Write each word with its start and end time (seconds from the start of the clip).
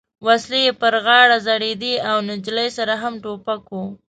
وسلې 0.25 0.59
یې 0.65 0.71
پر 0.81 0.93
غاړه 1.05 1.37
ځړېدې 1.47 1.93
او 2.09 2.15
نجلۍ 2.29 2.69
سره 2.77 2.93
هم 3.01 3.13
ټوپک 3.23 3.63
و. 3.71 3.75